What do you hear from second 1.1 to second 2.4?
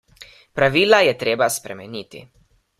treba spremeniti.